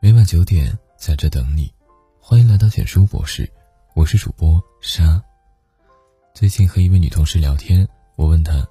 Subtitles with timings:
[0.00, 1.68] 每晚九点在这等你，
[2.20, 3.50] 欢迎来到简书博士，
[3.94, 5.20] 我是主播莎。
[6.32, 8.64] 最近和一位女同事聊天，我问她：“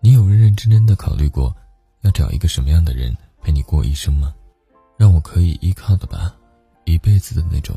[0.00, 1.56] 你有认认真真的考虑过，
[2.02, 4.34] 要找一个什么样的人陪你过一生吗？
[4.98, 6.36] 让我可以依靠的吧，
[6.84, 7.74] 一辈子的那种。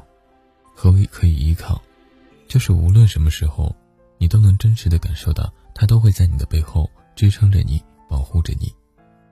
[0.75, 1.81] 何为可以依靠？
[2.49, 3.73] 就是无论什么时候，
[4.17, 8.69] 你都能真实的感受到，他都会在你的背后支撑着你，保护着你。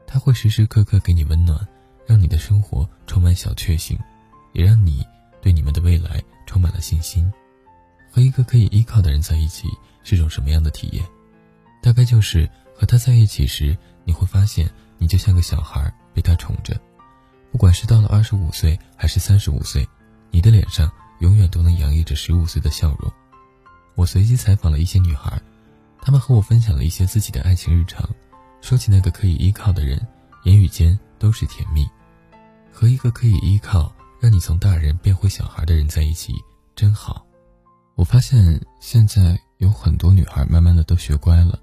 [0.07, 1.59] 他会时时刻刻给你温暖。”
[2.07, 3.97] 让你的生活充满小确幸，
[4.53, 5.05] 也让你
[5.41, 7.31] 对你们的未来充满了信心。
[8.11, 9.67] 和一个可以依靠的人在一起
[10.03, 11.05] 是种什么样的体验？
[11.81, 16.79] 大概就是和他在一起时，你会发现你就像个小孩被他宠着。
[17.51, 19.87] 不管是到了二十五岁还是三十五岁，
[20.31, 23.11] 你的脸上永远都能洋溢着十五岁的笑容。
[23.95, 25.41] 我随机采访了一些女孩，
[26.01, 28.09] 她们和我分享了一些自己的爱情日常。
[28.61, 30.05] 说起那个可以依靠的人，
[30.43, 31.87] 言语间都是甜蜜。
[32.71, 36.33] 和一个可以依靠、让你从大人变回小孩的人在一起，
[36.75, 37.25] 真好。
[37.95, 41.57] 我发现现在有很多女孩慢慢的都学乖了，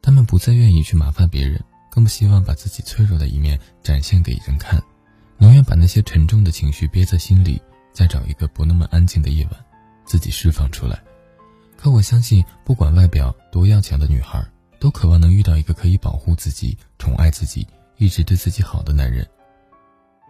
[0.00, 4.82] 她们不再愿意去麻烦别人，更不希望把自己脆弱的一面展现给人看，
[5.36, 7.60] 宁愿把那些沉重的情绪憋在心里，
[7.92, 9.64] 再找一个不那么安静的夜晚，
[10.06, 10.98] 自己释放出来。
[11.76, 14.42] 可我相信，不管外表多要强的女孩，
[14.80, 17.66] 都渴望能遇到一个可以保护自己、宠爱自己、
[17.98, 19.28] 一直对自己好的男人。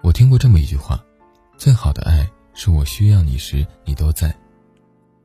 [0.03, 1.03] 我听过这么一句话：
[1.57, 4.35] 最好的爱是我需要你时你都在，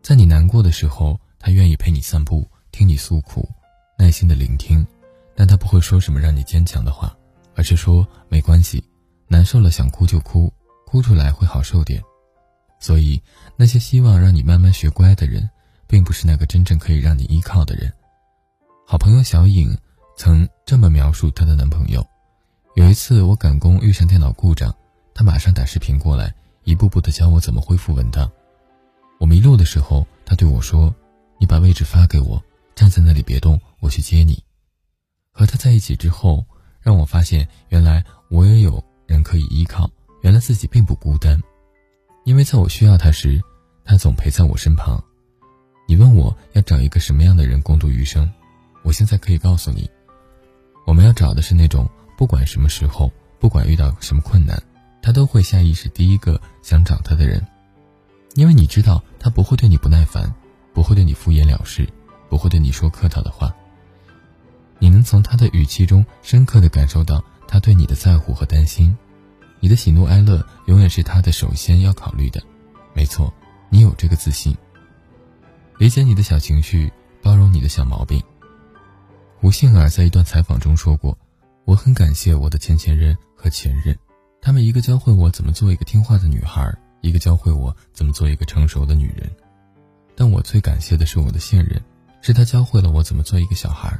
[0.01, 3.49] 在你难过的时候，他愿意陪你散步，听你诉苦，
[3.97, 4.85] 耐心的聆听，
[5.35, 7.15] 但他不会说什么让你坚强的话，
[7.55, 8.83] 而是说没关系，
[9.27, 10.51] 难受了想哭就哭，
[10.85, 12.01] 哭出来会好受点。
[12.79, 13.21] 所以，
[13.55, 15.49] 那些希望让你慢慢学乖的人，
[15.87, 17.93] 并不是那个真正可以让你依靠的人。
[18.85, 19.73] 好朋友小颖
[20.17, 22.05] 曾这么描述她的男朋友。
[22.75, 24.73] 有一次我赶工遇上电脑故障，
[25.13, 28.31] 他马上打视频过来，一步步的教我怎么恢复文档。
[29.19, 30.93] 我迷路的时候，他对我说
[31.39, 32.43] ：“你把位置发给我，
[32.73, 34.43] 站在那里别动，我去接你。”
[35.31, 36.43] 和他在一起之后，
[36.81, 39.87] 让我发现原来我也有人可以依靠，
[40.23, 41.39] 原来自己并不孤单。
[42.25, 43.39] 因为在我需要他时，
[43.85, 44.99] 他总陪在我身旁。
[45.87, 48.27] 你问我要找一个什么样的人共度余生，
[48.81, 49.87] 我现在可以告诉你，
[50.87, 51.87] 我们要找的是那种。
[52.17, 54.61] 不管什么时候，不管遇到什么困难，
[55.01, 57.45] 他都会下意识第一个想找他的人，
[58.35, 60.33] 因为你知道他不会对你不耐烦，
[60.73, 61.87] 不会对你敷衍了事，
[62.29, 63.53] 不会对你说客套的话。
[64.79, 68.95] 你能从他的语气中深刻的感受到他对你的在乎和担心，
[69.59, 72.41] 你的喜怒哀乐永远是他的首先要考虑的。
[72.93, 73.33] 没错，
[73.69, 74.55] 你有这个自信，
[75.77, 76.91] 理解你的小情绪，
[77.21, 78.21] 包容你的小毛病。
[79.39, 81.17] 胡杏儿在一段采访中说过。
[81.65, 83.97] 我很感谢我的前前任和前任，
[84.41, 86.69] 他们一个教会我怎么做一个听话的女孩，
[86.99, 89.31] 一个教会我怎么做一个成熟的女人。
[90.13, 91.81] 但我最感谢的是我的现任，
[92.21, 93.97] 是他教会了我怎么做一个小孩。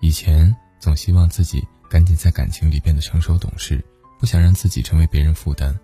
[0.00, 3.84] 以前总希望自己赶紧在感情里变得成熟懂事，
[4.18, 5.78] 不想让自己成为别人负担。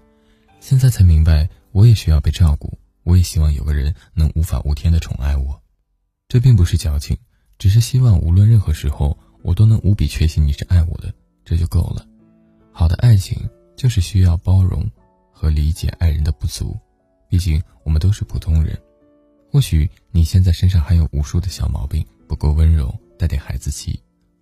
[0.58, 5.62] 现在才明白，我也需要被照顾，我也希望有个人能无法无天的宠爱我。
[6.28, 7.16] 这并不是矫情，
[7.58, 9.16] 只是希望无论任何时候。
[9.48, 11.10] 我都能无比确信你是爱我的，
[11.42, 12.06] 这就够了。
[12.70, 14.86] 好的爱情就是需要包容
[15.32, 16.78] 和理解爱人的不足，
[17.30, 18.78] 毕竟我们都是普通人。
[19.50, 23.98] 或许你现在身上还有无数的小毛病，不够温柔，带点孩子气，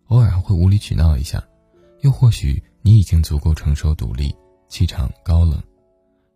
[0.09, 1.39] 偶尔还会无理取闹一下；
[2.01, 4.35] 又或许你已经足够成熟独立，
[4.69, 5.63] 气场高冷。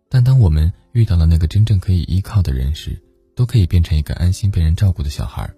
[0.07, 2.97] 但当我们遇到了那个真正可以依靠的人时，
[3.35, 5.53] 都可以变成一个安心被人照顾的小孩，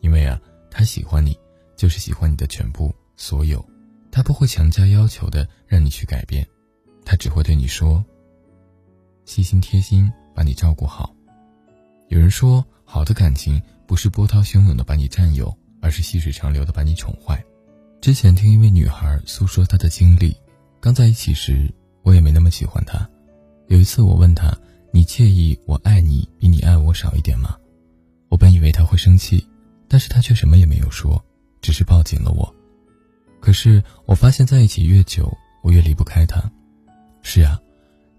[0.00, 0.40] 因为啊，
[0.70, 1.38] 他喜欢你。
[1.76, 3.64] 就是喜欢你的全部所有，
[4.10, 6.46] 他不会强加要求的让你去改变，
[7.04, 8.04] 他只会对你说
[9.26, 11.14] ：“细心贴心，把你照顾好。”
[12.08, 17.44] 有人说，好的感情不是波涛汹涌的把你占有，而是细水长流的把你宠坏。
[18.00, 20.36] 之前听一位女孩诉说她的经历，
[20.80, 21.68] 刚在一起时，
[22.02, 23.08] 我也没那么喜欢她。
[23.68, 24.56] 有一次我问她
[24.92, 27.56] ：“你介意我爱你比你爱我少一点吗？”
[28.30, 29.44] 我本以为她会生气，
[29.88, 31.22] 但是她却什么也没有说。
[31.66, 32.54] 只是抱紧了我，
[33.40, 36.40] 可是我发现在一起越久，我越离不开他。
[37.22, 37.60] 是啊，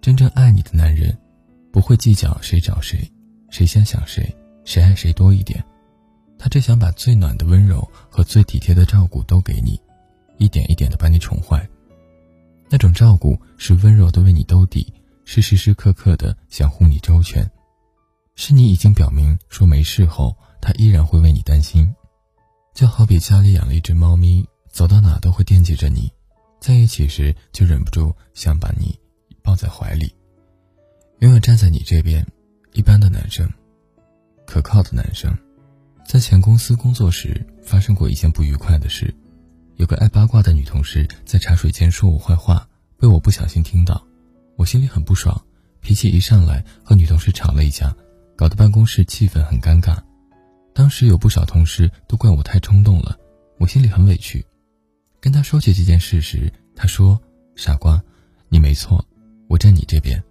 [0.02, 1.18] 真正爱你的男人，
[1.72, 3.10] 不会计较谁找谁，
[3.50, 4.36] 谁先想谁，
[4.66, 5.64] 谁爱谁多一点。
[6.38, 9.80] 他只想把最暖的温柔和最体贴的照顾都给你，
[10.38, 11.66] 一点一点的把你宠坏。
[12.70, 14.92] 那种照顾是温柔的为你兜底，
[15.24, 17.50] 是时时刻刻的想护你周全，
[18.36, 21.90] 是你已经表明说没事后，他依然会为你担心。
[22.78, 26.14] 就好比家里养了一只猫咪，走到哪都会惦记着你，
[26.62, 28.96] 在一起时就忍不住想把你
[29.42, 30.14] 抱在怀里，
[31.22, 32.24] 永远站在你这边。
[32.74, 33.52] 一般的男生，
[34.46, 35.36] 可靠的男生，
[36.06, 39.12] 在前公司工作时发生过一件不愉快的事，
[39.78, 42.70] 有个爱八卦的女同事在茶水间说我坏话，
[43.00, 44.06] 被我不小心听到，
[44.56, 45.44] 我心里很不爽，
[45.82, 47.92] 脾气一上来和女同事吵了一架，
[48.36, 49.98] 搞得办公室气氛很尴尬。
[50.78, 53.18] 当时有不少同事都怪我太冲动了，
[53.58, 54.46] 我心里很委屈。
[55.20, 57.20] 跟他说起这件事时，他说
[57.58, 58.00] ：“傻瓜，
[58.48, 59.04] 你没错，
[59.48, 60.24] 我站你这边。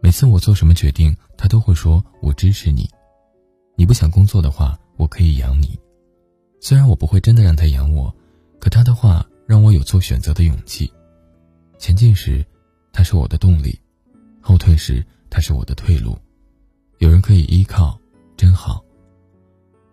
[0.00, 2.88] 每次我做什么决定，他都会说我支持你。
[3.76, 5.78] 你不想工作的话，我可以养你。
[6.58, 8.10] 虽然我不会真的让他养我，
[8.58, 10.90] 可他的话让我有做选择的勇气。
[11.78, 12.42] 前进时，
[12.94, 13.78] 他是我的动力；
[14.40, 16.16] 后退时，他是我的退路。
[16.96, 18.00] 有人可以依靠，
[18.38, 18.82] 真好。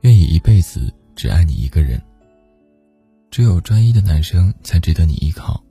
[0.03, 2.01] 愿意一辈子只爱你一个人。”
[3.29, 5.61] 只有专一的男生才值得你依靠，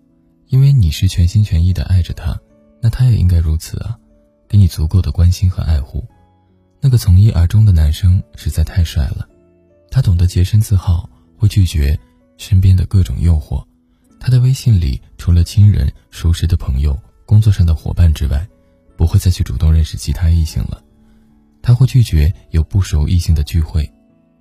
[0.48, 2.36] 因为你是全心全意的爱着他，
[2.82, 3.96] 那他也应该如此啊，
[4.48, 6.04] 给你足够的关心和爱护。
[6.80, 9.28] 那个从一而终的男生实在太帅了，
[9.90, 11.08] 他懂得洁身自好，
[11.38, 11.96] 会拒绝
[12.36, 13.64] 身边的各种诱惑。
[14.18, 18.44] 他的微信里除了亲人、熟识的朋友、工作上的伙伴之外，
[18.96, 20.82] 不会再去主动认识其他异性了。
[21.62, 23.88] 他会拒绝有不熟异性的聚会，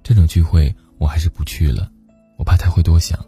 [0.03, 1.92] 这种聚会我还是不去了。
[2.38, 3.24] 我怕他会多想，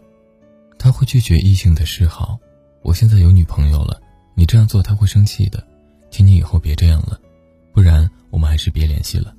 [0.78, 2.38] 他会拒绝异性的示好。
[2.82, 4.00] 我现在有女朋友了，
[4.34, 5.64] 你这样做他会生气的，
[6.10, 7.20] 请你以后别这样了，
[7.72, 9.34] 不然我们还是别联系了。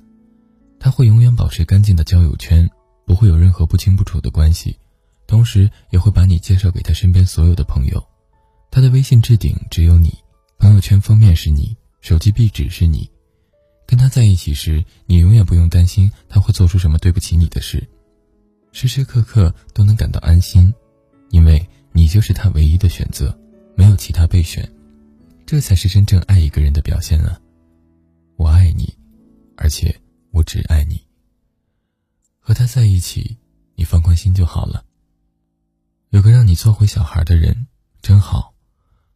[0.80, 2.68] 他会永远保持干净的交友圈，
[3.06, 4.76] 不会有任何不清不楚的关系，
[5.26, 8.02] 同时也会把你介绍给他身边所有的朋友。
[8.70, 10.12] 他的微信置顶只有你，
[10.58, 13.10] 朋友圈封面是你，手机壁纸是你。
[13.86, 17.88] 跟他在一起时，你永远不用担心他会做出什么对不起你的事。
[18.72, 20.74] 时时刻刻都能感到安心，
[21.30, 23.38] 因为你就是他唯一的选择，
[23.76, 24.70] 没有其他备选，
[25.46, 27.40] 这才是真正爱一个人的表现啊！
[28.36, 28.92] 我爱你，
[29.56, 29.98] 而且
[30.30, 31.00] 我只爱你。
[32.38, 33.38] 和他在一起，
[33.76, 34.84] 你放宽心就好了。
[36.10, 37.66] 有个让你做回小孩的人
[38.02, 38.52] 真好，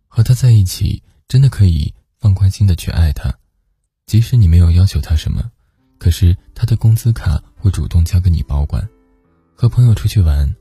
[0.08, 3.30] 和他在一起真的可以放宽心的去爱他，
[4.10, 5.40] 即使你没有要求他什么，
[5.96, 8.84] 可是他的工资卡会主动交给你保管。
[9.54, 10.52] 和朋友出去玩，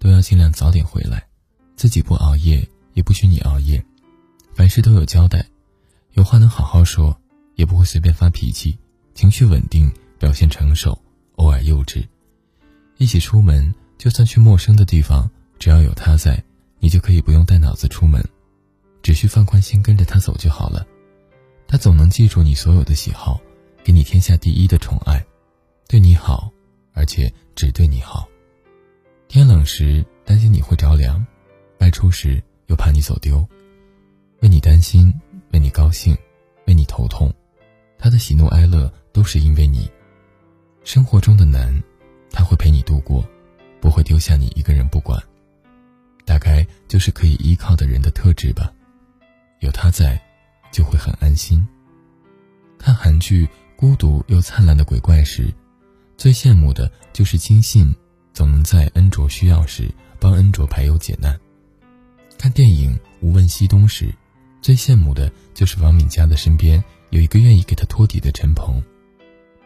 [0.00, 1.24] 都要尽量早点回来，
[1.76, 3.80] 自己不熬夜，也不许你熬夜，
[4.56, 5.46] 凡事都有交代，
[6.14, 7.16] 有话能好好说，
[7.54, 8.76] 也不会随便发脾气，
[9.14, 9.88] 情绪稳定，
[10.18, 11.00] 表现成熟，
[11.36, 12.04] 偶尔幼稚。
[12.96, 15.30] 一起出门，就算去陌生的地方，
[15.60, 16.42] 只要有他在，
[16.80, 18.20] 你就可以不用带脑子出门，
[19.00, 20.84] 只需放宽心跟着他走就好了。
[21.68, 23.40] 他总能记住你所有的喜好，
[23.82, 25.24] 给你天下第一的宠爱，
[25.88, 26.50] 对你好，
[26.92, 28.28] 而且只对你好。
[29.28, 31.24] 天冷时担心你会着凉，
[31.80, 33.46] 外出时又怕你走丢，
[34.40, 35.12] 为你担心，
[35.52, 36.16] 为你高兴，
[36.66, 37.32] 为你头痛，
[37.98, 39.90] 他的喜怒哀乐都是因为你。
[40.84, 41.82] 生活中的难，
[42.30, 43.26] 他会陪你度过，
[43.80, 45.20] 不会丢下你一个人不管。
[46.24, 48.72] 大概就是可以依靠的人的特质吧，
[49.60, 50.20] 有他在，
[50.76, 51.66] 就会很安心。
[52.76, 53.46] 看韩剧
[53.76, 55.50] 《孤独又灿烂的鬼怪》时，
[56.18, 57.96] 最羡慕的就是金信。
[58.34, 59.90] 总能在恩卓需要时
[60.20, 61.34] 帮恩卓排忧解难。
[62.36, 64.14] 看电影《无问西东》时，
[64.60, 68.82] 最羡慕的就是王敏佳的身边有一个愿意给他托底的陈鹏。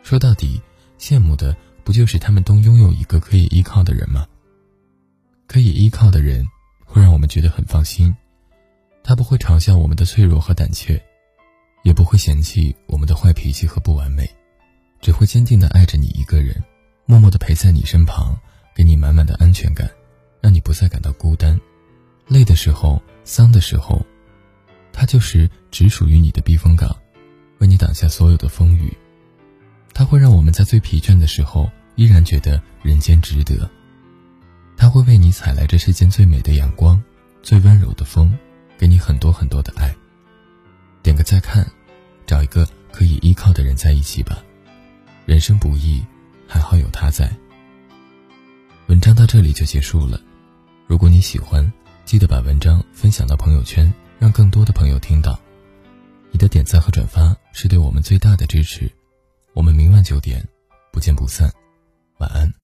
[0.04, 0.62] 说到底，
[0.96, 4.24] 羡慕的不就是他们都拥有一个可以依靠的人吗？
[5.48, 6.46] 可以依靠的人，
[6.84, 8.14] 会让我们觉得很放心。
[9.10, 11.02] 他不会嘲笑我们的脆弱和胆怯，
[11.82, 14.24] 也不会嫌弃我们的坏脾气和不完美，
[15.00, 16.54] 只会坚定的爱着你一个人，
[17.06, 18.38] 默默的陪在你身旁。
[18.72, 19.90] 给你满满的安全感，
[20.40, 21.60] 让你不再感到孤单。
[22.28, 24.00] 累的时候、丧的时候，
[24.92, 26.96] 他就是只属于你的避风港，
[27.58, 28.96] 为你挡下所有的风雨。
[29.92, 33.68] 他会让我们在最疲倦的时候，依然觉得人间值得。
[34.76, 37.02] 他会为你采来这世间最美的阳光、
[37.42, 38.32] 最温柔的风，
[38.80, 39.94] 给你很多很多的爱。
[41.02, 41.70] 点个再看，
[42.26, 44.42] 找一个可以依靠的人在一起吧。
[45.26, 46.02] 人生不易，
[46.48, 47.30] 还好有他在。
[48.86, 50.18] 文章到这里就结束了。
[50.86, 51.70] 如果你喜欢，
[52.06, 55.38] 记得把文章分享到朋友圈，让更多的朋友听到。
[56.30, 58.90] 你的点赞和转发是对我们最大的支持。
[59.52, 60.42] 我们明晚九点
[60.90, 61.52] 不见不散。
[62.16, 62.59] 晚安。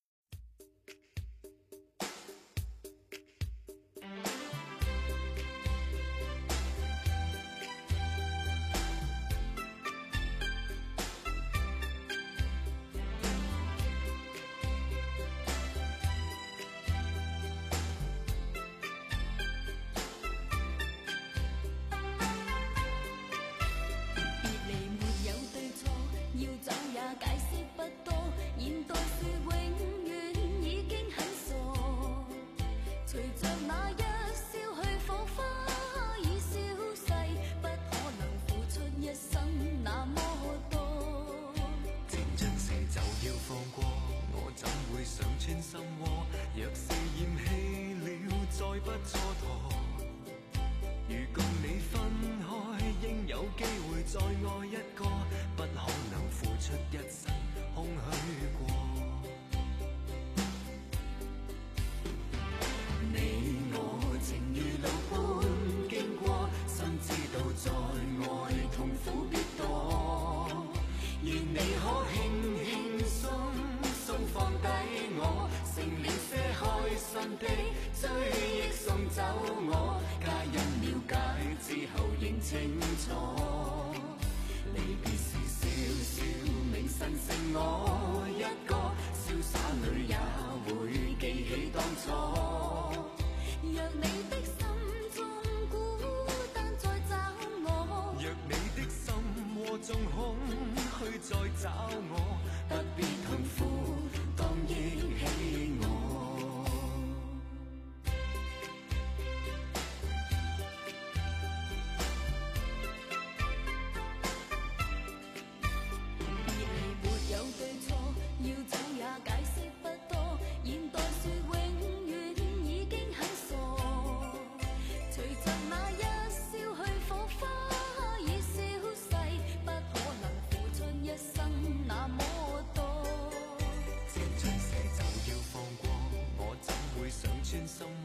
[137.56, 137.95] 天心。